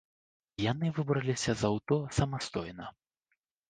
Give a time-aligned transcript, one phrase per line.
[0.71, 2.93] Яны выбраліся з аўто самастойна.